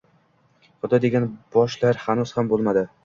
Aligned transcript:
Xudo 0.85 0.97
degan 1.03 1.27
boshlar 1.57 2.01
hanuz 2.07 2.33
xam 2.39 2.51
boʼlmadi. 2.55 2.85